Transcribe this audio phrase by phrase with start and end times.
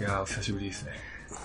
[0.00, 0.92] いやー、お久しぶりですね。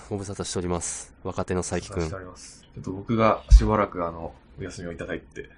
[0.08, 1.12] ご無沙汰しております。
[1.22, 2.08] 若手の佐伯くん。
[2.08, 5.50] ちょっと僕がしばらくあの、お休みをいただいて。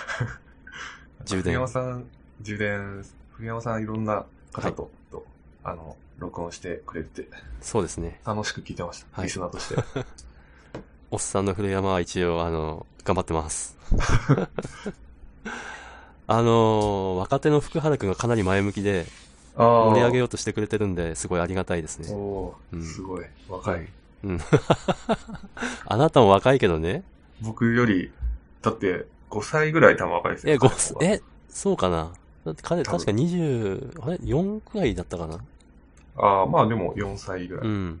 [1.26, 2.06] 充電福山さん、
[2.40, 5.26] 充電、福山さんいろんな方と、と
[5.62, 7.28] あの、録音してくれて、
[7.60, 8.18] そうですね。
[8.24, 9.06] 楽しく聞いてました。
[9.12, 9.84] はいリスナーとして。
[11.12, 13.76] おっさんの古山は一応、あの、頑張ってます。
[16.26, 19.04] あの、若手の福原くんがかなり前向きで、
[19.56, 22.08] 盛り上げようとしてくれてるんで、すごいありがたいですね。
[22.12, 23.24] おーうんすごい。
[23.48, 23.88] 若い。
[24.24, 24.40] うん。
[25.86, 27.02] あなたも若いけどね。
[27.40, 28.12] 僕より、
[28.62, 30.54] だって、5歳ぐらい多分若いですよ。
[30.54, 32.10] え、ご彼の方がえ、そうかな
[32.44, 35.38] だって彼、確か20、あれ ?4 くらいだったかな
[36.16, 37.66] ああ、まあでも4歳ぐらい。
[37.66, 38.00] うん。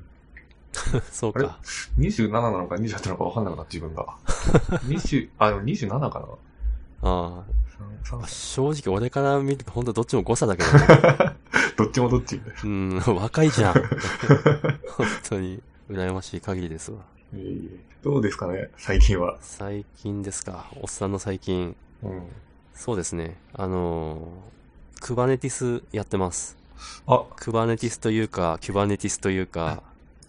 [1.10, 1.44] そうあれ？
[1.46, 1.58] か。
[1.98, 4.06] 27なのか28なのか分かんなくなった、自分が。
[4.88, 6.26] 20、あ、でも27かな
[7.06, 7.44] あ
[8.08, 8.30] 3あ、3歳。
[8.30, 10.86] 正直俺から見ると、ほんとどっちも誤差だけどね。
[11.76, 12.40] どっちもどっち？
[12.64, 13.74] うん、若いじゃん。
[13.74, 16.98] 本当に、羨ましい限りですわ。
[17.34, 19.36] いえどうですかね、最近は。
[19.40, 20.66] 最近ですか？
[20.80, 21.76] おっさんの最近。
[22.02, 22.22] うん。
[22.74, 23.36] そうですね。
[23.54, 26.56] あのー、クバネティスやってます。
[27.06, 29.82] あ、クバネティスというか、キュバネティスというか、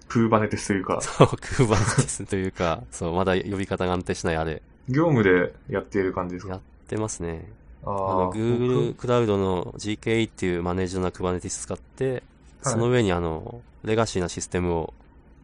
[0.08, 6.54] クーバネテスというか、そう、クバネティスというか、そう、まだ呼び方が安定しないあれ、業務でやっている感じですか？
[6.54, 7.52] やってますね。
[7.84, 12.24] ああの、ー Google 僕クラウドの GKE っていうマネージャーなクバネティス使って、はい
[12.64, 14.94] その上にあの、レガシーなシステムを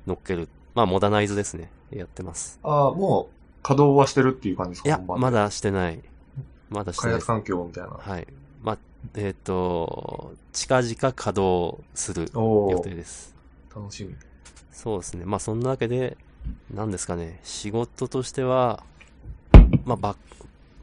[0.07, 0.49] 乗っける。
[0.75, 1.69] まあ、モダナイズですね。
[1.91, 2.59] やってます。
[2.63, 4.89] あーもう、稼働はしてるっていう感じですか？
[4.89, 6.01] いや、まだしてない。
[6.69, 7.13] まだしてない。
[7.13, 7.91] 開発環境みたいな。
[7.91, 8.27] はい。
[8.63, 8.77] まあ、
[9.15, 13.35] えっ、と、近々稼働する予定です。
[13.73, 14.15] 楽しみ。
[14.71, 15.23] そうですね。
[15.25, 16.17] まあ、そんなわけで、
[16.73, 17.39] 何ですかね。
[17.43, 18.83] 仕事としては、
[19.85, 20.19] まあ、バック、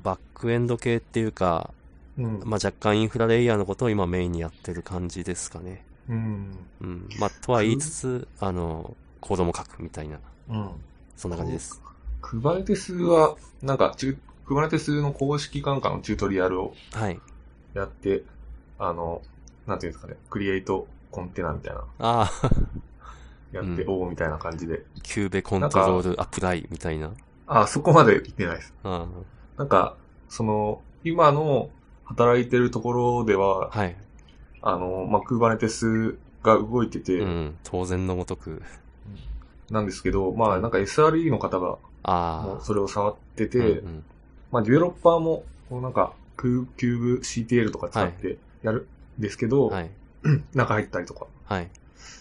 [0.02, 1.70] バックエンド系っていうか、
[2.19, 2.41] うん。
[2.44, 5.84] まあ、若干インフラレイヤーのことを今メインにやってる感じですかね。
[6.08, 6.58] うん。
[6.80, 7.08] うん。
[7.18, 10.18] まあ、とは言いつつ、あの、コードも書くみたいな、
[10.48, 10.70] うん。
[11.16, 11.80] そんな感じです。
[12.20, 13.95] クバネテスは、なんか、
[14.45, 17.20] クバネテスの公式感化のチュートリアルをはい。
[17.74, 18.24] やって、
[18.79, 19.23] あの、
[19.67, 22.30] なんていうんですかね、 create container みたいな、ああ、
[23.52, 24.84] やって、うんおーみたいな感じで。
[25.02, 27.12] kube control apply みたいな。
[27.52, 28.72] あ、そこまで行ってないです。
[28.84, 29.06] あ
[29.56, 29.96] なんか、
[30.28, 31.70] その、今の
[32.05, 33.96] 働いてるところではあ、はい。
[34.62, 37.56] あの、まあ、 Kubernetes が動いてて、うん。
[37.64, 38.62] 当然のごとく。
[39.70, 43.48] なんですけど、まあ、なんか SRE の方が、もあうそれを触ってあ。
[43.48, 44.05] て、うんうん
[44.52, 48.88] まあ、ディベロッパーも、こうなんか、ク kube CTL とか使ってやる
[49.18, 49.90] んですけど、はい。
[50.55, 51.27] 中入ったりとか。
[51.44, 51.70] はい。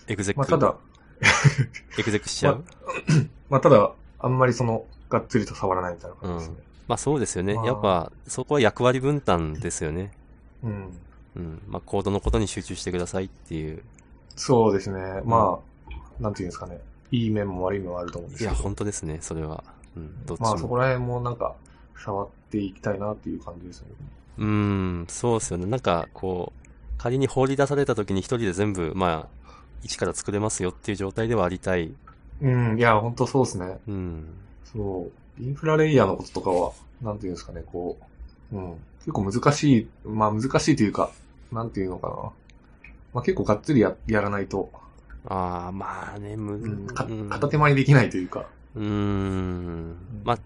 [0.08, 0.40] エグゼク。
[0.40, 0.76] まあ、ただ、
[1.98, 2.64] エグゼクしちゃう？
[3.50, 6.64] まあ、ただ、あんまりその、がっつりと触らないみたいな感じですね。
[6.88, 7.54] まあそうですよね。
[7.56, 10.12] まあやっぱ、そこは役割分担ですよね。
[10.64, 11.00] うん。
[11.36, 11.62] うん。
[11.68, 13.84] まあコードのことに集中してくださいっていう。
[14.36, 15.22] そうですね。
[15.26, 15.60] ま
[15.90, 16.80] あ、なんていうんですかね。
[17.12, 18.64] いい面も悪い面もあると思うんですいや、けど。
[18.64, 19.20] 本当ですね。
[19.22, 19.64] それは。
[19.98, 20.26] うん。
[20.26, 20.78] どっちまあ、そこも。
[20.78, 21.56] ら辺もなんか、
[21.98, 23.88] 触っていきたいなっていう感じですね。
[24.38, 25.06] うーん。
[25.10, 25.66] そうですよね。
[25.66, 29.54] なんか、こう、仮に放り出された時に一人で全部、まあ、
[29.84, 31.92] 一から作れますよっていう状態ではありたい。
[32.42, 33.78] うん、いや、本当そうですね。
[33.88, 34.26] うん。
[34.74, 35.10] そ
[35.40, 35.44] う。
[35.44, 37.98] インフラレイヤーのこととかは、なんていうんですかね、こ
[38.52, 38.74] う、うん。
[39.00, 41.12] 結構難しい、まあ難しいというか、
[41.52, 42.16] なんていうのかな。
[43.14, 44.72] まあ結構がっつりややらないと、
[45.28, 46.88] ああ、まあね、む、うん、
[47.30, 48.46] 片手間にできないというか。
[48.76, 49.96] うーん。
[50.24, 50.40] まあ、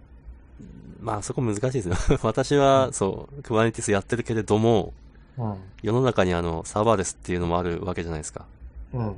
[0.99, 1.95] まあそこ難しいですよ。
[2.23, 4.93] 私は、そう、クバネティスやってるけれども、
[5.37, 5.55] うん。
[5.81, 8.45] 世の中にあの、サーバーレスっていうのもあるわけじゃないですか。
[8.93, 9.15] うん。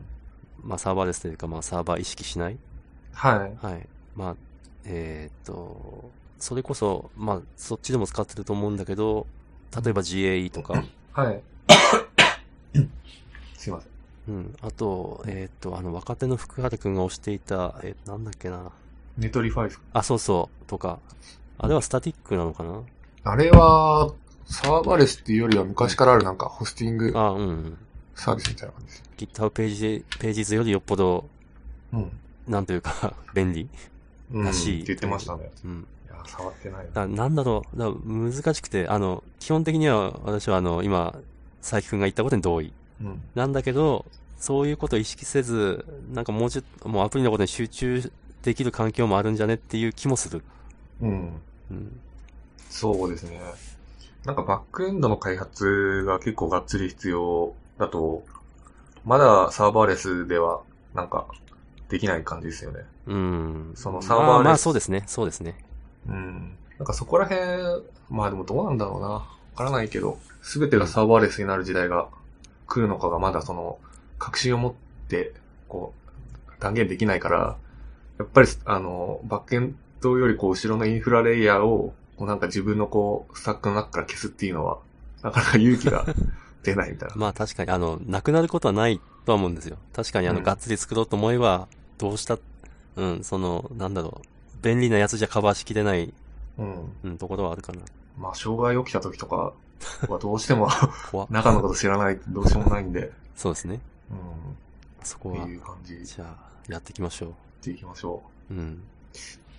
[0.64, 2.58] まあサーバーレスというか、まあサーバー意識しない
[3.14, 3.66] はい。
[3.66, 3.88] はい。
[4.16, 4.36] まあ、
[4.86, 6.10] えーっと、
[6.40, 9.26] それこそ、まあ、そっちでも使ってると思うんだけど、
[9.84, 11.42] 例えば GAE とか、はい。
[13.58, 14.36] すいません。
[14.36, 14.56] うん。
[14.62, 18.72] あと、えーっと、あの、若手の福原くんが推していた、えーなんだっけな。
[19.18, 19.80] ネトリファイス。
[19.94, 21.00] あ、そうそう、とか。
[21.58, 22.82] あれはスタティックなのかな？
[23.24, 24.14] あれは、
[24.46, 27.78] サーバーレスっていうよりは昔からあるなんかホスティングあ、うん。
[28.14, 29.04] サービスみたいな感じです。
[29.18, 31.30] GitHub ページ、ページ図よりよっぽど、
[31.94, 32.12] うん。
[32.48, 33.70] なんというか、便利。
[34.36, 34.46] うん。
[34.46, 35.50] らしいって言ってましたね。
[35.64, 35.88] うん。
[36.06, 36.92] いや、触ってないな。
[36.94, 41.16] だなんだろう、だ難しくて、あの、基本的には私はあの、今、
[41.62, 42.72] 佐伯くんが言ったことに同意。
[43.02, 43.22] うん。
[43.34, 44.06] なんだけど、
[44.38, 48.12] そういうことを意識せず、なんかもうちょっと、もうアプリのことに集中
[48.44, 50.44] できる環境もあるんじゃねっていう気もする。
[51.02, 51.42] うん。
[51.72, 52.00] うん。
[52.70, 53.40] そうですね。
[54.26, 58.24] なんかバックエンドの開発が結構がっつり必要だと、
[59.04, 60.62] まだサーバーレスでは
[60.94, 61.28] なんか
[61.90, 62.82] できない感じですよね。
[63.08, 63.72] うん。
[63.76, 65.56] そのサーバーレスまあ、まあそうですね、そうですね。
[66.08, 66.58] うん。
[66.78, 69.08] なんかそこら辺、まあでもどうなんだろうな。
[69.08, 72.10] わからないけど、すべてがサーバーレスになる時代が
[72.68, 73.80] 来るのかがまだその、
[74.20, 74.74] 確信を持っ
[75.08, 75.34] て、
[75.68, 75.94] こ
[76.48, 77.58] こう、断言できないから、
[78.18, 84.80] やっぱり、あの、バックエンドよりこう、後ろのインフラレイヤーを、こうなんか自分のこう、スタックの中から消すっていうのは、
[85.22, 86.06] なかなか勇気が
[86.64, 87.16] 出ないみたいな。
[87.18, 89.78] まあ確かに、あの、なくなることはないとは思うんですよ。
[89.94, 91.68] 確かにあの、うんがっつり作ろうと思えば、
[91.98, 92.38] どうした、
[92.96, 96.14] うん、その、なんだろう、便利なやつじゃカバーしきれない、
[96.58, 96.92] うん。
[97.04, 97.82] うん、ところはあるかな。
[98.18, 99.54] まあ、障害起きた時とか
[100.08, 100.70] はどうしても
[101.30, 103.80] 中のこと知らないとどうしようもないんで、そうですね。
[104.10, 104.18] うん。
[105.04, 108.54] そこはってい、う感じじゃあ、やっていきましょでいきましょう。
[108.54, 108.58] う。
[108.58, 108.84] うん。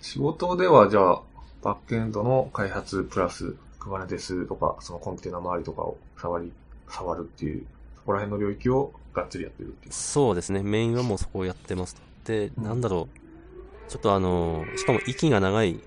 [0.01, 1.21] 仕事では、じゃあ、
[1.61, 6.51] バックエンドの開発プラス、Kubernetes とか、そのコンテナ周りとかを触り、
[6.89, 7.65] 触るっていう、
[7.97, 9.93] そこら辺の領域をがっつりやってるっていう。
[9.93, 10.61] そうですね。
[10.61, 12.01] メインはもうそこをやってますと。
[12.25, 13.89] で、うんなんだろう。
[13.89, 15.79] ちょっとあの、しかも息が長い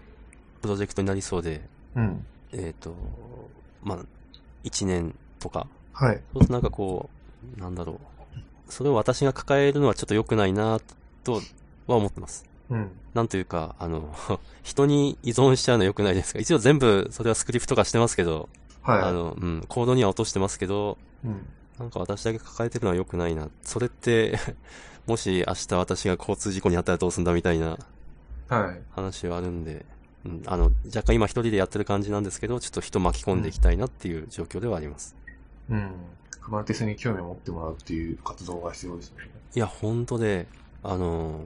[0.61, 1.61] プロジェクトになりそうで、
[1.95, 2.27] うん。
[2.53, 2.95] えっ、と、
[3.85, 3.99] まあ、
[4.65, 5.69] 1年とか。
[5.93, 6.21] はい。
[6.33, 7.09] そうするとなんかこ
[7.57, 7.99] う、なんだろう。
[8.69, 10.81] それを私が抱えるのはちょっと良くないな、
[11.23, 11.41] と
[11.87, 12.45] は思ってます。
[12.71, 12.91] うん。
[13.15, 14.13] なんというか、あの、
[14.63, 16.41] 人に依存しちゃうの良くないですか。
[16.41, 18.49] 一応全部、それはスクリプト化してますけど、
[18.83, 19.03] はい。
[19.03, 21.47] あの、うん、コードには落としてますけど、うん。
[21.81, 23.49] なんか私だけ抱えてるのは良くないな。
[23.63, 24.39] それって、
[25.07, 27.79] もし明日私が交通事故にあったらどうすんだみたいな
[28.49, 28.83] はい。
[28.91, 29.87] 話はあるんで、
[30.27, 35.17] うん、あの、若干今一人でやってる感じなんですけど、ちょっと人巻き込んでいきたいなっていう状況ではあります。
[35.71, 35.91] うん。
[36.43, 39.17] Kubernetes に興味を持ってもらうっていう活動が必要ですね。
[39.55, 40.49] いや、本当で、
[40.83, 41.41] あの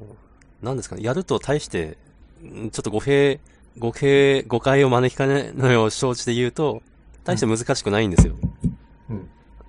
[0.62, 1.96] ー、なんですかね、やると大して、
[2.42, 3.38] んちょっと語弊、
[3.78, 6.82] 語弊、誤解を招きかねないを承知で言うと、
[7.22, 8.34] 大して難しくないんですよ。
[8.34, 8.53] うん。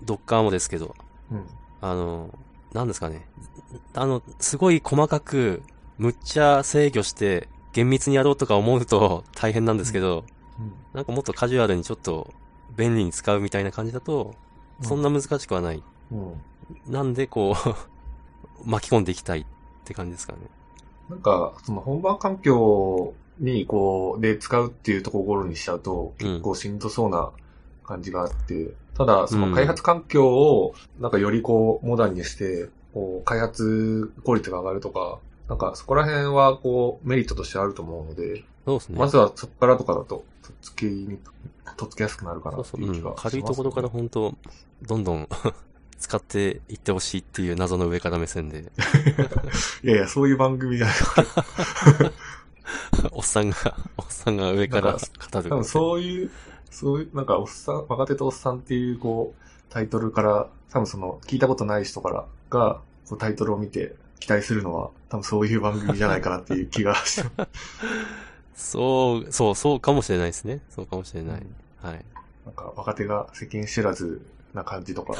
[0.06, 0.96] ドッカーもですけど。
[1.32, 1.46] うん。
[1.82, 2.30] あの、
[2.74, 3.28] なんですかね。
[3.94, 5.64] あの、すごい細かく、
[5.98, 10.26] むっちゃ制御して、厳密にやろうとか思うと大変なんですけど、
[10.60, 10.74] うん。
[10.94, 12.34] なんかもっとカジュアルにちょっと
[12.78, 14.36] 便利に使うみたいな感じだと、
[14.82, 15.84] そんな難しくはない。
[16.12, 16.42] うん。
[16.88, 17.56] なんでこ
[18.64, 19.46] う、 巻き込んでいきたいっ
[19.84, 20.40] て感じですかね。
[21.10, 27.32] なんか、その本番環境に、こう、で使うっていうところにしちゃうと、うん結構しんどそうな
[27.84, 35.20] 感じがあって、ただ、その開発環境を、なんかよりこう、モダンにして、こう、開発効率が上がるとか、
[35.50, 38.98] なんかそこら辺は、こう、メリットとしてあると思うので、そうですね。
[38.98, 41.20] まずはそこからとかだと、とっつきに、
[41.78, 44.34] とっつきやすくなるかなそうそう、うんっていう気がします、軽いところから本当
[44.82, 45.28] どんどん
[46.00, 48.72] 使っていってほしいっていう謎の上から目線で、
[49.84, 50.96] いやいや、そういう番組じゃない。
[53.12, 53.56] おっさんが、
[53.98, 55.06] おっさんが上から語る。
[55.32, 56.32] 多分そういう、
[56.76, 67.30] そういう、なんか、おっさん、若手とおっさんっていう、こう、タイトルから、多分その、聞いたことない人からが、こうタイトルを見て期待するのは、多分そういう番組じゃないかなっていう気がして。
[68.56, 70.60] そう、そう、そうかもしれないですね。
[70.70, 71.46] そうかもしれない。
[71.82, 72.06] はい。
[72.46, 74.22] なんか、若手が世間知らず
[74.54, 75.14] な感じとか、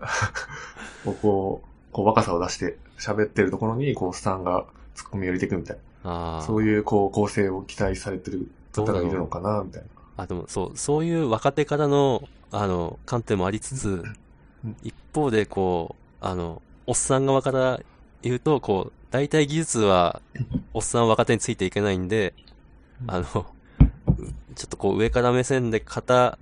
[1.04, 4.64] をこう、こう若さを出して喋ってるところに、こう、おっさんが
[4.94, 6.38] 突っ込みを入れていくみたいあな。
[6.38, 6.42] あ。
[6.42, 9.88] そういう、こう、構成を期待されてる方がいるのかな、みたいな。
[10.16, 14.02] あ、でもそう、そういう若手からの、あの、観点もありつつ、
[14.82, 17.80] 一方でこう、あの、おっさん側から
[18.22, 20.20] 言うと、こう、大体技術は、
[20.72, 22.34] おっさん若手についていけないんで、
[23.06, 26.36] あの、ちょっとこう上から目線で語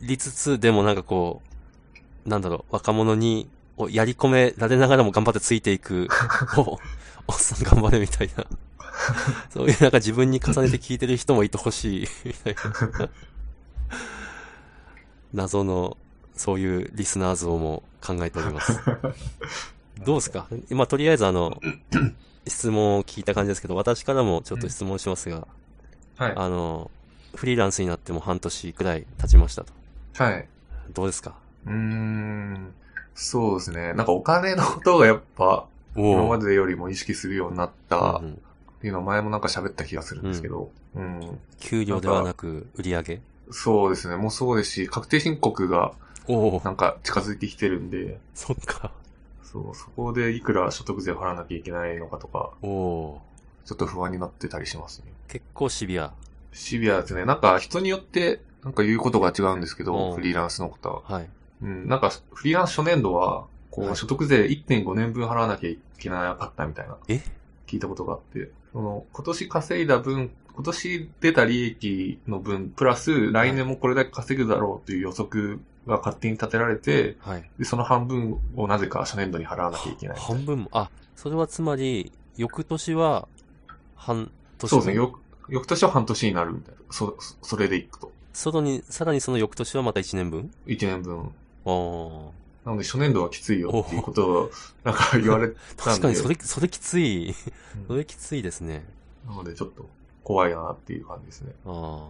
[0.00, 1.42] りつつ、でもなんかこ
[2.24, 6.08] う、なんだろう、若者に、をやり込められながらも頑張ってついていく、
[6.56, 6.78] お、
[7.28, 8.46] おっさん頑張れみたいな。
[9.50, 13.08] そういうなんか自分に重ねて聞いてる人もいてほしい、みたいな。
[15.32, 15.96] 謎の、
[16.34, 18.78] そういうリスナー像も考えております。
[20.04, 20.46] どうですか？
[20.70, 21.60] 今、とりあえずあの、
[22.46, 25.46] 質問を聞いた感じですけど、私からもちょっと質問しますが、
[26.16, 26.32] はい。
[26.36, 26.90] あの、
[27.34, 29.72] フリーランスになっても半年くらい経ちましたと。
[30.22, 30.48] はい。
[30.92, 31.34] どうですか？
[31.66, 32.74] うーん。
[33.14, 33.92] そうですね。
[33.94, 38.20] なんかお金のことがやっぱ、今まででよりも意識するようになった
[38.82, 41.38] っていうのは前もなんか喋った気がするんですけど、うん。
[41.60, 43.20] 給料ではなく売り上げ？
[43.52, 44.16] そうですね。
[44.16, 45.92] もうそうですし、確定申告が
[46.64, 48.90] なんか近づいてきてるんで、そっか。
[49.44, 53.20] そう、そこでいくら所得税を払わなきゃいけないのかとか、ちょ
[53.72, 55.12] っと不安になってたりしますね。
[55.28, 56.12] 結構シビア。
[56.52, 57.24] シビアですね。
[57.24, 61.02] なんか人によって、なんか言うことが違うんですけうど、んフリーランスの方は。
[61.04, 61.28] はい。
[61.62, 66.96] うん、なんかフリーランス初年度は、こはいう、所得税1.5年分払わなきゃいけなかったみたいな。
[67.06, 67.22] え？
[67.66, 77.50] 聞いたことがあって、その、今年稼いだ分、今年出た利益の分、プラス、来年もこれだけ稼ぐだろうという予測が勝手に立てられて、はい。
[77.58, 80.18] で、その半分をなぜか初年度に払わなきゃいけない。
[80.18, 83.28] 半分も、あ、それはつまり、翌年は、
[83.96, 84.94] 半年そうですね。
[84.94, 86.80] よ、翌年は半年になるみたいな。
[86.90, 88.12] そ、そそれでいくと。
[88.32, 91.30] さらに、さらにその翌年はまた1年分？1年分。
[91.64, 91.70] あ
[92.28, 92.41] あ。
[92.64, 94.50] なので初年度はきついよっていうことを、
[94.84, 95.56] なんか言われたんで。
[95.76, 97.28] 確かにそれ、それきつい。
[97.28, 97.34] うん
[97.88, 98.84] それきついですね。
[99.26, 99.88] なのでちょっと
[100.22, 101.52] 怖いなっていう感じですね。
[101.66, 102.08] あ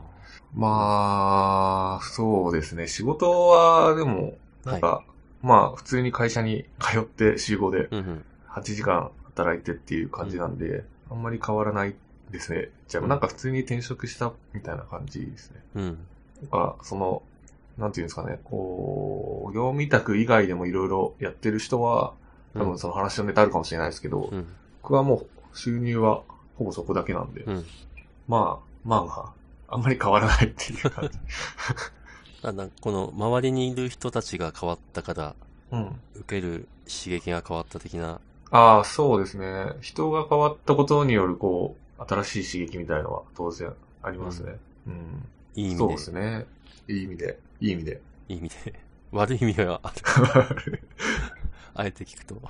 [0.55, 2.87] まあ、そうですね。
[2.87, 5.05] 仕事は、でも、なんか、
[5.43, 7.97] まあ、普通に会社に通って週5であ。
[7.97, 8.25] うんうん。
[8.51, 11.95] 8時間働いてっていう感じなんで、あんまり変わらない
[12.31, 12.69] ですね。
[12.89, 15.61] じゃあ、なんか普通に転職したみたいな感じですね。
[15.75, 15.85] うん。
[16.43, 17.23] なんか、その、
[17.79, 22.15] なんていうんですかね、こう、業務委託以外でもいろいろやってる人は、
[22.55, 24.47] 多分その話のネタあるかもしれないですけど、うん。
[24.83, 26.23] 僕はもう収入は
[26.57, 27.65] ほぼそこだけなんで、うん。
[28.29, 29.13] まあ、まあま
[29.69, 31.19] あ、あんまり変わらないっていう感じ。
[32.45, 35.35] あなんかこの周りにいる人たちが変わったから、
[35.71, 36.01] うん。
[36.17, 38.21] 受ける刺激が変わった的な。
[38.51, 39.73] ああ、そうですね。
[39.81, 44.57] 人が変わったことによる、こう、新しい刺激みたいのは当然ありますね。
[44.87, 45.27] うん。
[45.55, 45.79] いい意味で。
[45.79, 46.47] そうですね。
[46.89, 47.39] いい意味で。
[47.61, 48.01] いい意味で。
[48.29, 48.75] いい意味で。
[49.13, 49.93] 悪い意味はあ
[50.67, 50.81] る。
[51.75, 52.41] あえて聞くと。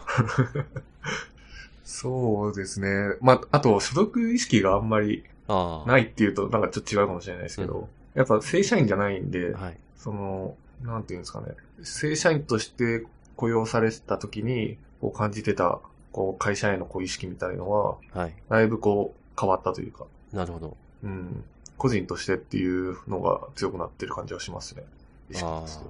[1.85, 3.17] そうですね。
[3.21, 5.89] まあ、あと、所属意識があんまりああ。
[5.89, 9.79] ないっていうと、なんかちょっと違うかもしれないですけど、やっぱ正社員じゃないんで、はい。
[9.97, 11.49] その、なんていうんですかね。
[11.83, 13.05] 正社員として
[13.37, 15.81] 雇用された時に、こう感じてた、
[16.13, 18.35] こう会社へのこう意識みたいのは、はい。
[18.49, 20.77] だいぶこう変わったというか、なるほど。
[21.03, 21.45] うん。
[21.83, 24.85] 個人としてっていうのが強くなってる感じはしますね。
[25.29, 25.85] 意識として。。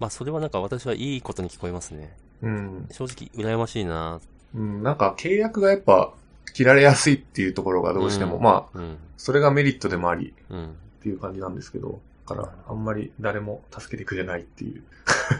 [0.00, 2.16] まあ、それはなんか私はいいことに聞こえますね。
[2.40, 2.88] うん。
[2.90, 4.18] 正直、羨ましいな
[4.54, 4.82] うん。
[4.82, 6.14] なんか契約がやっぱ
[6.54, 8.96] 切られやすいっていうところがどうしても、うんまあ、うん。
[9.18, 10.64] それがメリットでもありうん。
[10.64, 10.68] っ
[11.02, 14.82] ていう感じなんですけど、だからあんまり誰も助けてくれないっていう。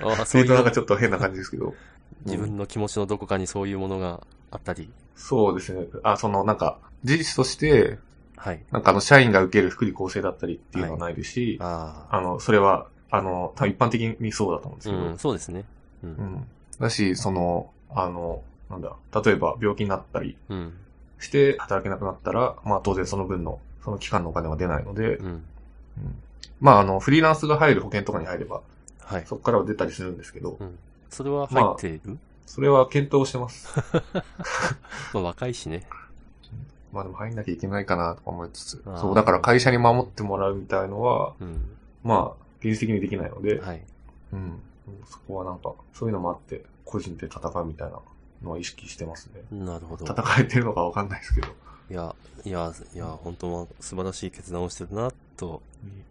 [0.05, 1.75] ああ、 そそうういうなんかちょっと変な感じですけど。
[2.27, 4.91] 自分の気持ちのどこかにそういうものがあったり。
[5.17, 5.87] そうですね。
[6.03, 7.99] あ、そのなんか、事実として、
[8.39, 8.61] はい。
[8.71, 14.93] なんかあの、社員が受ける福利厚生だったりっていうのはないですし、ああの、それは、あの、多分一般的にそうだと思うんですあ。
[14.93, 15.65] けど、うん、そうですね。
[16.03, 16.07] う。
[16.07, 16.47] うんん。
[16.79, 20.73] だし、その、あの、なんだ、例えば病気になったりうん。
[21.19, 25.27] して働けなくなったら、まあ当然その分の、その期間のお金は出ないので、うん。
[25.27, 25.45] うん
[26.61, 28.63] まああの、フリーランスが入る保険とかに入れば、
[29.01, 29.27] はい。
[29.27, 30.79] そこからは出たりするんですけど、うん。
[31.09, 33.69] それは入っている、それは検討してます。
[35.15, 35.87] まあ、若いしね。
[36.93, 41.61] まあでも入んなきゃいけないかなとか思いつつそう、だから会社に守ってもらうみたいのは、うん。
[42.03, 43.83] まあ、現実的にできないので、はい。
[44.33, 44.61] うん。
[45.07, 47.99] そこはなんか、そういうのもあって、個人で戦うみたいな
[48.43, 49.43] のは意識してますね。
[49.51, 50.07] なるほど。
[50.07, 51.49] 戦えてるのかわかんないですけど。
[51.91, 52.15] いや、
[52.45, 55.63] いや、いや、本当は素晴らしい決断をしてるな、と、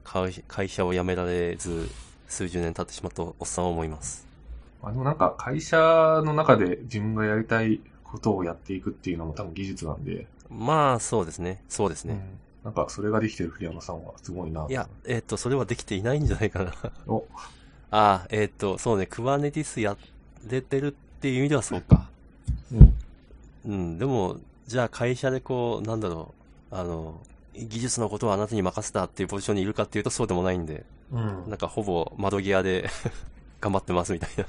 [0.04, 1.90] 会会社を辞められず、
[2.28, 4.28] 数十年経ってしまったおっさんは思います。
[4.82, 5.78] まあでもなんか、会社
[6.26, 11.64] の中で自分がやりたいことをやっていくっていうのも多分技術なんで、まあ、そうですね。
[11.70, 12.14] そうですね。
[12.14, 14.68] うんなんか、それができてる栗山さんはすごいな。
[14.70, 16.74] いや、えっ、と、それはできていないんじゃないかな。
[17.08, 17.26] お、
[17.92, 19.96] ああ、えっ、と、そうね、クバネティスや
[20.50, 22.10] れてるっていう意味ではそうか。
[22.74, 22.94] うん。
[23.66, 24.36] うん、でも、
[24.66, 26.34] じゃあ会社でこう、なんだろ
[26.72, 27.22] う、あの、
[27.54, 31.50] 技術のことはあなたに任せたっていうポジションにいるかっていうとそうでもないんで、うん。
[31.50, 32.90] なんかほぼ窓際で
[33.62, 34.46] 頑張ってますみたいな。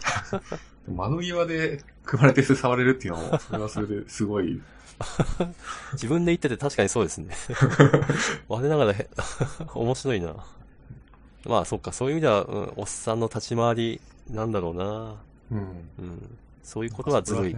[0.89, 4.61] 窓際で組まれて触れるっていうのも、 それはそれですごい。
[5.93, 7.35] 自分で言ってて確かにそうですね。
[8.49, 9.09] 我ながらへ、
[9.75, 10.35] 面白いな。
[11.47, 15.17] まあそっか、そういう意味では、うん、おっさんの立ち回りなんだろうな。
[15.53, 15.59] うん。
[15.59, 16.39] うん。
[16.63, 17.57] そういうことはずるい。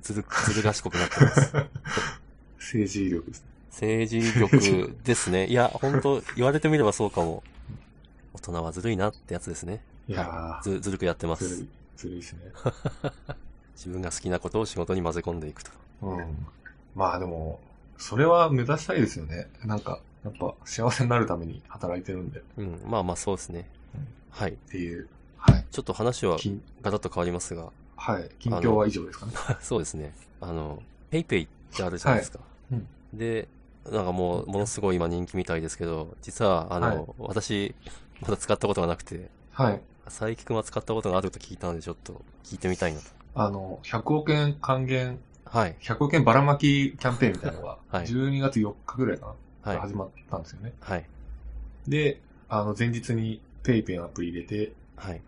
[0.00, 1.52] ずる、ずる賢くなってます。
[2.58, 3.46] 政治力ですね。
[3.70, 5.46] 政治力ですね。
[5.46, 7.42] いや、本当言われてみればそうかも。
[8.34, 9.82] 大人はずるいなってやつですね。
[10.08, 12.40] いやー、ず、ずるくやってますずるい。、ずるいですね。
[13.74, 15.70] 自分が好きなことを仕事に混ぜ込んでいくと。
[16.02, 16.46] うん。
[16.94, 17.60] まあでも、
[17.98, 19.48] それは目指したいですよね。
[19.64, 22.40] なんか、やっぱ幸せになるために働いてるんで。
[22.40, 22.80] っうん。
[22.84, 24.06] まあまあそうですねうん。
[24.30, 24.52] はい。
[24.68, 25.08] ていう。
[25.36, 25.64] はい。
[25.70, 28.30] ちょっと話は近ガラッと変わりますが、はい。
[28.38, 29.32] 近況は以上ですかね。
[29.60, 30.14] そうですね。
[30.40, 32.38] あの、ペイペイってあるじゃないですか。
[32.38, 33.46] はいうんで、
[33.90, 37.74] なんかもう、ものすごい今人気みたいですけど、実は、あの、はい私、
[38.20, 39.80] まだ使ったことがなくて、はい。
[40.06, 43.06] 佐伯くんは使ったことがあると聞いたので、ちょっと聞いてみたいなと。
[43.34, 45.76] あの、100億円還元、はい。
[45.80, 49.80] 100億円ばらまきキャンペーンみたいなのが、 はい12月4日ぐらいかな、はい。
[49.80, 50.72] 始まったんですよね。
[50.80, 51.04] はい。
[51.86, 55.20] で、あの、前日にペイペイのアプリ入れて、はい。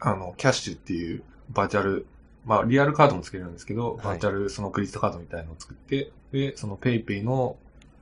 [0.00, 2.06] あの、 Kyash っていうバーチャル、
[2.44, 7.56] まあ、リアルカードもつけれるんですけど、はいバーチャルそのクレジットカードみたいなのを作って、で、そのペイペイの、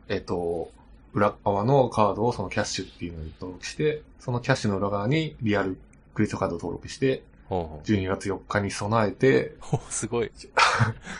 [0.08, 0.70] えっと、
[1.12, 5.78] 裏側のカードをその Kyash っていうのに登録して、その Kyash の裏側にリアル
[6.14, 7.86] クレジットカードを登録して、ほうほう。
[7.86, 9.56] 12月4日に備えて、
[9.90, 10.30] すごい。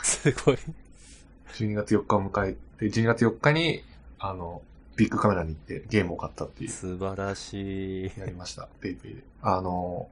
[0.02, 0.58] すごい。
[1.54, 3.82] 12月4日を迎えて、12月4日に、
[4.18, 4.62] あの、
[4.96, 8.12] ビックカメラに行ってゲームを買ったっていう、素晴らしい。
[8.18, 9.22] やりました、ペイペイで。
[9.42, 10.08] あの、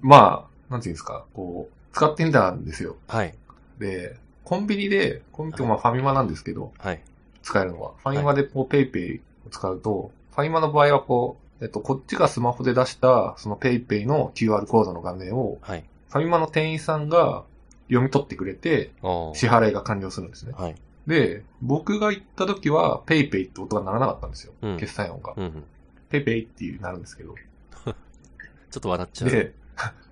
[0.00, 2.96] まあ、なんていうんですか、こう、使ってみたんですよ。
[3.06, 3.34] はい。
[3.78, 7.00] で、コンビニで、コンビニってまあファミマなんですけど、はい。
[7.42, 7.92] 使えるのは。
[8.02, 15.84] ファミマでこうペイペイを使うと、ファミマの場合はこう、えっと、こっちがスマホで出した、そのペイペイの QR コードの画面を、はい。
[16.10, 17.44] ファミマの店員さんが
[17.88, 18.92] 読み取ってくれて、
[19.32, 20.52] 支払いが完了するんですね。
[20.54, 20.74] はい。
[21.06, 24.52] で、僕が行った時は、ペイペイって音が鳴らなかったんですよ。
[24.60, 25.32] うん決済音が。
[25.38, 25.64] うんうん。
[26.10, 27.34] ペイペイっていうなるんですけど。
[27.84, 27.92] ちょ
[28.76, 29.30] っと笑っちゃう。
[29.30, 29.54] で、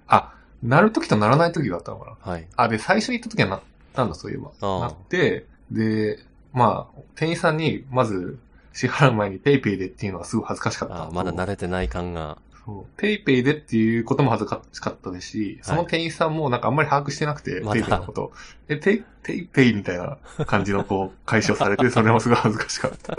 [0.06, 2.32] あ、鳴る時と鳴らない時があったのかな。
[2.32, 2.48] はい。
[2.56, 3.60] あ、で、最初に行った時はなっ
[3.92, 4.52] たんだ、そういえば。
[4.62, 6.18] ああなって、で、
[6.54, 8.38] まあ、店員さんに、まず、
[8.72, 12.38] 支払う前にペイペイでっていうのがすごい恥ずかしかったあまだ慣れてない感が。
[12.64, 18.32] そうペイペイでっていうことも恥ずかしかったですし、その店員さんもなんかあんまり把握してなくて、まだペイペイのこと。
[18.68, 23.16] え、ペイ、ペイペイみたいな感じのこう、苦笑されて、それもすごい恥ずかしかった。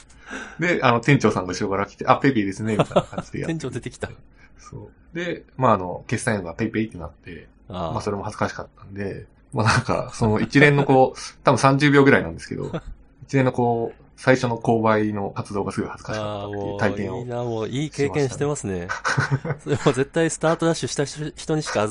[0.58, 4.10] で、あの、店長さんが後ろから来て、あ、ペイペイですね、みたいな感じでやって店長出てきた。
[4.58, 5.16] そう。
[5.16, 7.92] で、まあ、あの、決済音がペイペイって鳴って、ああ。
[7.92, 12.72] まあ、それも恥ずかしかったんで、まあ、なんか、その一連のこう、多分30秒ぐらいなんですけど、
[13.24, 17.18] 一連のこう、最初の購買の活動がすごい恥ずかしかああ、ったっていうもう、体験を。
[17.18, 18.88] いいな、もう、いい経験してますね。
[19.62, 21.86] それも絶対スタートダッシュした人人にしか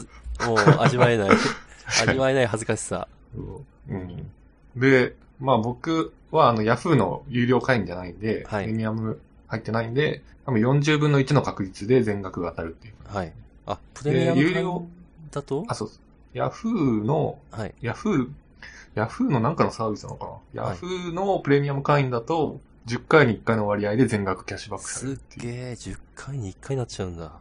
[0.46, 1.29] もう味わえない、
[2.03, 3.07] 味わえない恥ずかしさ。
[3.34, 4.31] そううん。
[4.75, 12.93] で、まあ僕はあの、ヤフーの有料会員じゃないんで、はいプレミアム入ってないんで、多分40分の1の確率で全額が当たるっていう。
[13.07, 13.31] はい。
[13.65, 14.89] あ、プレミアム会有料員
[15.31, 15.63] だと？
[15.69, 15.89] あ、そう。
[16.34, 17.74] ヤフーの、はい。
[17.81, 17.93] ヤ
[18.98, 25.54] ヤフーのなんかのサービスなのかな、はいヤフーのプレミアム会員だと、10回に1回の割合で全額キャッシュバックされるっていう。
[25.54, 27.32] げえ、10回に1回になっちゃうんだ。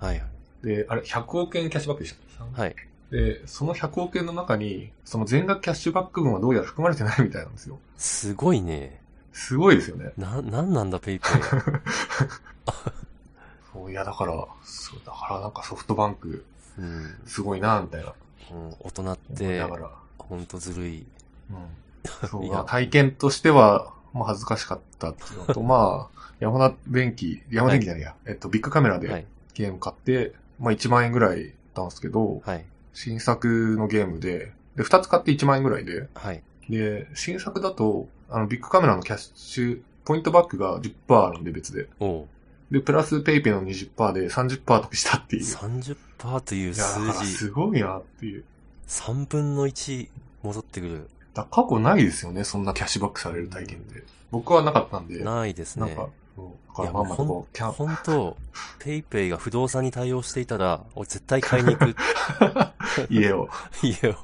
[0.00, 0.22] はい。
[0.62, 2.62] で、あれ、100億円キャッシュバックでした。
[2.62, 2.76] はい。
[3.10, 7.78] で、その100億円の中に、その全額キャッシュバック分はどうやら含まれてないみたいなんですよ。
[7.98, 9.02] すごいね。
[9.32, 10.12] すごいですよね。
[10.16, 11.30] な、なんなんだ、ペイペイ。
[13.72, 16.46] そういや、だから、そう、だからなんかソフトバンク、
[16.78, 17.20] うん。
[17.26, 18.14] すごいな、みたいな。
[18.52, 19.60] うん大人って。
[20.28, 21.06] ほんとずるい。
[21.50, 22.28] うん。
[22.28, 29.24] そう、 体験としては、まあ恥ずかしかったっていうのと、 まあ、山田電機、山田電機じゃないや、えっと、ビッグカメラはでい。
[29.54, 32.64] ゲーム買って、まあ1万円ぐらいたんですけど、はい。
[32.92, 36.42] 新作のゲームで、で、2つ買って1万円ぐらいで、はい。
[36.68, 41.88] で、新作だと、あの、ビッグカメラのキャッシュ、ポイントバックが10%あるんで別で。
[42.70, 45.42] で、プラスペイペイの20%で30%得したっていう。
[45.42, 48.44] い30%というや、だから数字、すごいなっていう。
[48.88, 50.08] 3分の1
[50.42, 51.10] 戻ってくる。
[51.34, 54.02] だ過去ないですよね、そんなキャッシュバックされる体験って。
[54.30, 55.22] 僕はなかったんで。
[55.22, 55.86] ないですね。
[55.86, 58.36] なんか、そうだかいや、らままとこう、キャン、ほんと、
[58.78, 61.94] ペイペイが不動産に対応していたら、俺絶対買いに行く
[63.10, 63.48] 家を。
[63.82, 64.14] 家を。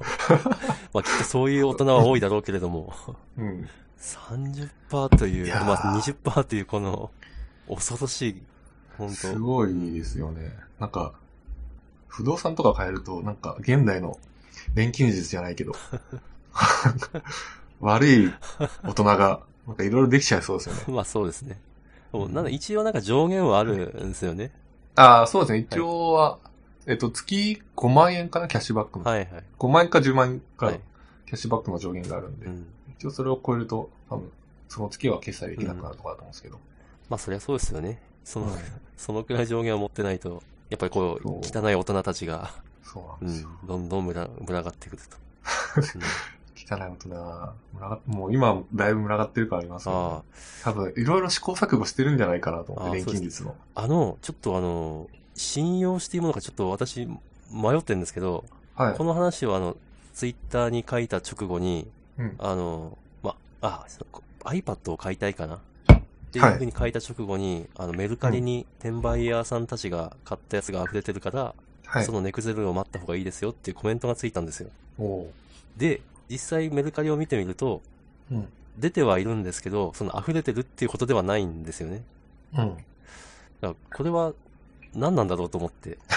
[0.93, 2.93] まあきっとそういう大人は多いだろうけれども、
[3.37, 3.69] うん。
[3.99, 7.11] 30%という、まあ20%というこの、
[7.67, 8.41] 恐ろしい、
[8.97, 10.57] 本当すごいですよね。
[10.79, 11.13] なんか、
[12.07, 14.17] 不動産とか買えると、なんか、現代の
[14.73, 15.73] 錬金術じゃないけど、
[17.79, 18.33] 悪い
[18.83, 20.83] 大人が、なんかいろいろできちゃいそうですよね。
[20.93, 21.59] まあそうですね。
[22.13, 23.75] なんだ一応なんか上限はある
[24.05, 24.51] んですよね。
[24.95, 25.59] ああ、そうですね。
[25.59, 26.39] 一応は、
[26.85, 29.05] えっと、月5万円かな、キャッシュバックの。
[29.05, 29.43] はいはい。
[29.59, 30.79] 5万円か10万円か、はい。
[31.25, 32.67] キャッシュバックの上限があるんで、うん。
[32.97, 34.31] 一応それを超えると、多分、
[34.69, 36.59] その月は決済できなくなるとかだと思うんですけど。
[37.09, 38.01] まあそりゃそうですよね。
[38.23, 38.53] その、うん
[38.97, 42.51] そのくらい上限を持ってないと、やっぱりこう汚い大人たちが、
[42.85, 43.49] そうなうんですよ。
[43.49, 45.17] ん、どんどん群が群がってくると。
[46.57, 50.23] 汚い大人は、群がもう今はだいぶ群がってるからありますけど、あ
[50.63, 53.55] 多分、いろいろ試行錯誤してるんじゃないかなと思って、錬金術の。
[53.75, 57.07] あ、あの、ちょっとあの、信用していいものかちょっと私、
[57.51, 58.45] 迷ってるんですけど、
[58.75, 59.03] はいこ。
[59.03, 59.75] の話をあの、
[60.13, 62.35] ツイッターに書いた直後に、うん。
[62.39, 63.85] あの、ま、あ、
[64.45, 65.55] iPad を買いたいかな？
[65.55, 65.59] っ
[66.31, 72.11] ていうふうに書いた直後に、あの、メルカリに転売ヤーさんたちが買ったやつが溢れてるから、はいそ。
[72.11, 74.69] の値崩れを待った方がいいですよっていうコメントがついたんですよ。
[75.77, 77.81] で、実際メルカリを見てみると、
[78.31, 78.47] うん。
[78.77, 82.03] 出てはいるんですけど、その溢れてるっていうことではないんですよね。
[82.57, 82.69] うん。
[82.69, 82.79] だか
[83.61, 84.33] らこれは
[84.93, 85.97] 何なんだろうと思って。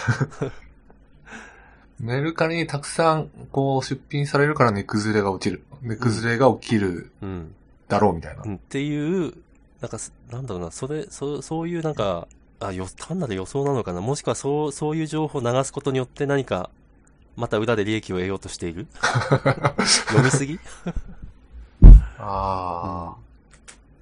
[2.00, 5.64] メルカリにたくさん、こう、出品されるから値崩れが落ちる。
[5.82, 7.54] 値崩れが起きるうん。
[7.88, 8.42] だろうみたいな。
[8.44, 9.34] うんっていう、
[9.80, 12.28] なんかす、なんだろうな、それ、そそういうなんか、
[12.60, 14.00] あ、よ、単なる予想なのかな？
[14.00, 16.70] もしくはそう、そういう情報を流すことによって何か、
[17.36, 18.86] また裏で利益を得ようとしている？
[20.08, 20.58] 読みすぎ？
[22.18, 23.14] あ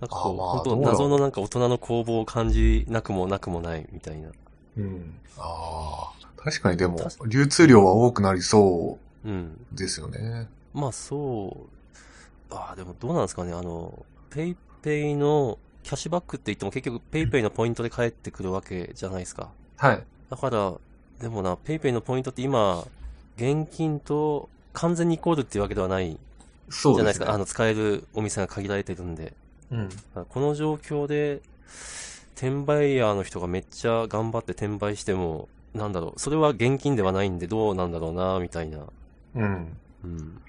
[0.00, 4.28] なんかこう、あまあ本当謎のなんか大人の攻防を感じなくもなくもないみたいな。
[4.28, 4.32] あ。
[4.76, 5.14] うん。
[5.38, 6.42] ああ。
[6.42, 9.58] 確かにでも確、流通量は多くなりそうん。
[9.74, 10.48] うですよね。
[10.72, 11.66] まあそ
[12.50, 19.50] う、ああ、でもどうなんですかね、あの、ペイペイのキャッシュバックって言っても結局ペイペイのポイントで返ってくるわけじゃないですか。
[19.76, 20.02] はい。
[20.28, 20.74] だから、
[21.20, 22.84] でもな、ペイペイのポイントって今、
[23.36, 26.18] 現金と完全にイコールっていうわけではない
[26.70, 26.94] そう。
[26.96, 27.32] じゃないですか。
[27.32, 29.32] あの、使えるお店が限られてるんで。
[29.70, 29.88] うん。
[30.28, 31.40] この状況で、
[32.34, 38.80] 転売ヤーの人がめっちゃ頑張って転売しても、なんだろう、それは現金ではないんでどうなんだろうな、みたいな。
[39.36, 39.76] うん。
[40.02, 40.40] うん。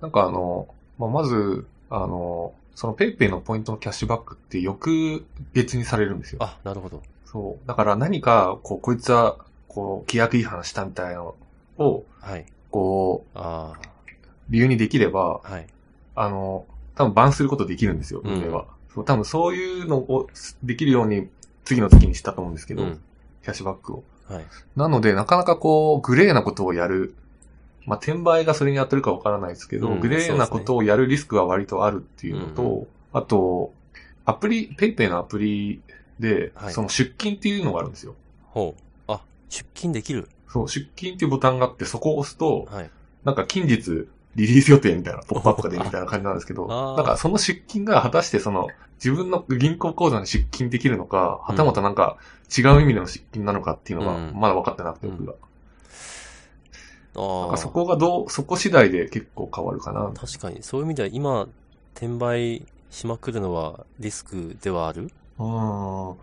[0.00, 0.66] なんかあの、
[0.98, 6.38] まあ、まず、あの、そのペイペイのポイントのキャッシュバックって翌月にされるんですよ。
[6.42, 7.02] あ、なるほど。
[7.24, 7.68] そう。
[7.68, 9.36] だから何か、こう、こいつは、
[9.68, 11.34] こう、規約違反したみたいなの
[11.78, 12.46] を、はい。
[12.70, 13.74] こう、あ
[14.50, 15.66] 理由にできれば、あ、はい。
[16.16, 18.66] あの、多分バンすることできるんですよ、うん運営は。
[18.92, 20.28] そう多分そういうのを
[20.62, 21.28] できるように
[21.64, 23.00] 次の月にしたと思うんですけど、うん。
[23.42, 24.04] キャッシュバックを。
[24.28, 24.44] はい。
[24.76, 27.14] なので、なかなかこう、グレーなことをやる。
[27.86, 33.72] まあ、転売がそれに当たるかわからないですけど、うんグレーなことをやるリスクは割とあるっていうのと、うんあと、
[34.24, 35.80] アプリ、ペイペイのアプリ
[36.18, 38.16] で、はいその出勤っていうのがあるんですよ。
[38.42, 38.82] ほう。
[39.06, 40.28] あ、出勤できる。
[40.48, 42.90] そう、出勤っていうボタンがあって、そこを押すと、はい。
[43.24, 46.66] なんか近日リリース予定みたいな、ポップアップが出るみたいな感じなんですけど、
[46.96, 52.16] なんかその出勤が果たしてその、自分の銀行口座に出勤できるのか、はたまたなんか
[52.56, 55.34] 違う意味での出勤なのかっていうのが、うんまだ分かってなくて、僕が。
[57.16, 57.56] ああなんか。
[57.56, 60.12] そこがどう、そこ次第で結構変わるかな。
[60.14, 61.48] 確かに、そういう意味では今、
[61.94, 65.10] 転売しまくるのはリスクではある？
[65.38, 66.16] うーん。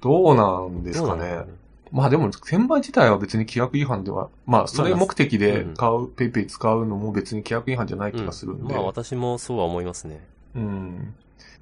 [0.00, 1.44] どうなんですかね。
[1.92, 8.72] まあでも、転売自体は別に規約違反では、まあ、それ目的でうん買う、ペイペイ使うのも別に規約違反じゃない気がするんで。
[8.74, 10.26] まあ私もそうは思いますね。
[10.56, 11.14] うん。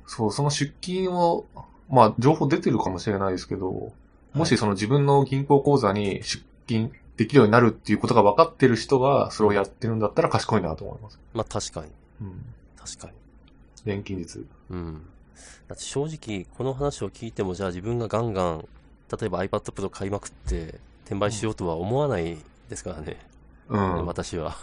[0.06, 1.46] そう、その出勤を、
[1.90, 3.92] まあ、情報出てるかもしれないですけど、
[4.32, 11.20] もしその自分の銀行口座に出勤できるようになるっていうことが分かってる人がそれをやってるんだったら賢いなと思います。
[11.35, 11.88] まあ確かに。
[12.22, 12.46] うん。
[12.78, 13.12] 確かに。
[13.85, 14.46] 錬金術。
[14.70, 15.02] うん。
[15.68, 18.68] だって正直、この話を聞いても、じゃあ自分がガンガン、
[19.20, 22.38] 例えば iPad Pro 買いまくって、転売しようとは思わない
[22.70, 23.18] ですからね。
[23.68, 24.06] うん。
[24.06, 24.56] 私は。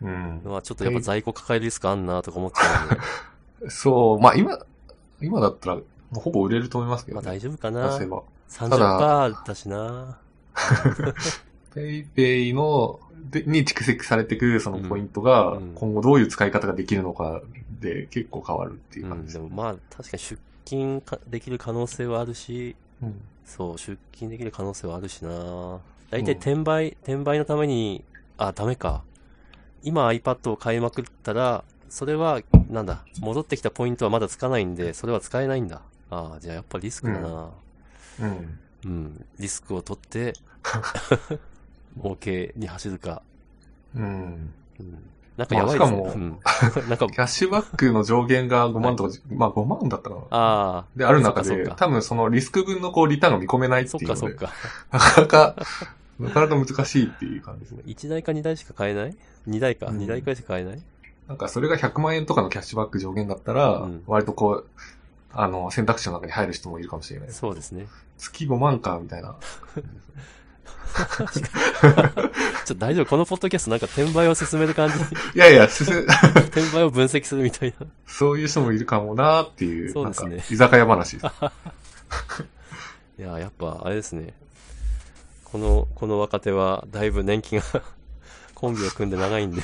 [0.00, 0.40] うん。
[0.44, 2.88] まあちょっとやっぱ在庫抱えるリスクあんなとか思っちゃうん
[3.64, 3.70] で。
[3.74, 4.56] そう、まあ今、
[5.20, 5.82] 今だったら、も
[6.12, 7.24] うほぼ売れると思いますけど、ね。
[7.24, 8.22] まあ大丈夫かな出せば。
[8.50, 10.20] ?30% だしな。
[11.74, 13.00] ペイペイの、
[13.30, 15.56] で、に蓄積されてくるそのポイントがうん。
[15.56, 17.42] うん、今後どういう使い方ができるのか
[17.80, 23.20] で結構変わるっていううん、感じでもまあ確かに出勤かできる可能性はあるし、うん。
[23.44, 25.80] そう、出勤できる可能性はあるしな。
[26.10, 28.04] 大体転売、転売のために、
[28.36, 29.02] あ、ダメか。
[29.82, 35.80] 今 iPad を買いまくったら、それは、なんだ、戻ってきたポイントはまだつかないんで、それは使えないんだ。
[36.10, 37.50] ああ、じゃあやっぱリスクだな。
[38.20, 38.58] うん。
[38.84, 40.34] うん、リスクを取って、
[41.96, 43.22] 儲けに走るか。
[43.94, 44.52] うん。
[44.80, 45.02] うん。
[45.36, 45.96] なんかやばいですね。
[46.02, 46.88] まあしかうん。
[46.90, 50.22] なんか、キャッシュバックの上限が5万とか、まあ5万だったかな。
[50.30, 50.84] ああ。
[50.96, 54.52] で、ある中で、多分そのリスク分のこうリターンが見込めないってそっいうので、か
[54.90, 54.96] そっか。
[54.98, 55.56] なかなか、
[56.18, 57.82] なかなか難しいっていう感じですね。
[57.86, 59.16] 1台か2台しか買えない
[59.48, 59.86] ?2 台か。
[59.86, 60.82] うん2台くらいしか買えない？
[61.28, 64.66] なんかそれが100万円とかのキャッシュバック上限だったら、うん割とこう、
[65.32, 67.30] あの、選択肢の中に入る人もいるかもしれない。
[67.30, 67.86] そうですね。
[68.16, 69.36] 月5万か、みたいな。
[72.64, 73.06] ちょっと大丈夫？
[73.06, 74.94] このポッドキャストなんか転売を進める感じ？
[75.34, 75.92] いやいや、すす
[76.50, 77.86] 転売を分析するみたいな。
[78.06, 81.26] そういう人もいるかもなっていう、そうですねなんか居酒屋話です。
[83.18, 84.34] いや、やっぱあれですね。
[85.44, 87.62] この、この若手はだいぶ年季が
[88.54, 89.62] コンビを組んで長いんで、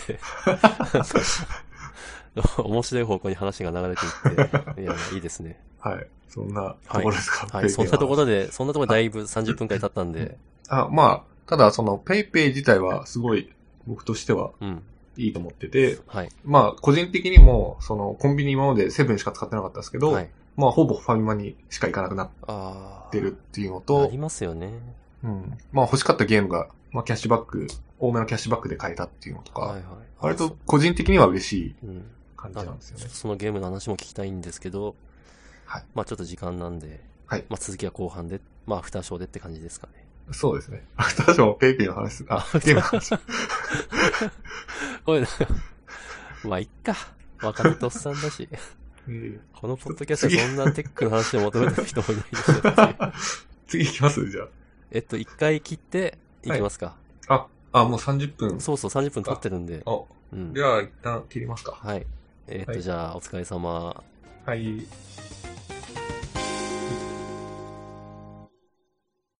[2.57, 5.61] 面白い方向に話が流れていって、いや、いいですね。
[5.81, 6.07] はい。
[6.29, 8.21] そんなところですか、はい、そんなところ。
[8.21, 10.37] ろで、そんなところでだいぶ30分くらい経ったんで、
[10.69, 13.51] あ、まあ、ただそのペイペイ自体はすごい
[13.87, 14.83] 僕としてはうん。
[15.17, 16.29] いいと思ってて、はい。
[16.45, 20.31] まあ、個人的にも、その、コンビニ今までセブンしか使ってなかったんですけど、はい。
[20.57, 23.13] まあ、ほぼファミマにしか行かなくなっああ。
[23.13, 24.73] てるっていうのあとり、ますよね。
[25.23, 25.57] うん。
[25.71, 27.69] まあ、欲しかったゲームが、まあ、キャッシュバック、
[28.01, 29.83] 多めのキャッシュバックで買えたっていうのとか、はいはい。
[30.21, 32.05] 割と個人的には嬉しいうん。
[32.37, 33.11] 感じなんですよねちょっ。
[33.11, 34.97] とそのゲームの話も聞きたいんですけど、
[35.67, 35.85] はい。
[35.95, 40.04] まあちょっと時間なんで、はいまあ続きは後半で、まあアフターショーでって感じですかね。
[40.33, 40.85] そうですね。
[40.97, 43.11] アフターショーもペイペイの話す、あ、ゲームの話。
[45.05, 45.27] これ、
[46.45, 46.97] まあいっか。
[47.43, 48.49] 若手とおっさんだし、
[49.09, 52.75] えこのポッドキャストでそんなテックの話を求めてる人もいないですよっていう。
[52.75, 53.13] ー
[53.67, 54.31] 次行きます？
[54.31, 54.47] じゃ
[54.91, 56.97] えっと、一回切って、いきますか、
[57.29, 57.47] あ。
[57.73, 58.61] あ、あ、もう30分。
[58.61, 59.83] そうそう、30分経ってるんで。
[59.85, 59.99] あ、
[60.33, 60.63] うんで。
[60.63, 61.73] は一旦切りますか。
[61.73, 62.07] はい。
[62.47, 64.03] えっと、はいじゃあ、お疲れ様。
[64.47, 64.87] はい。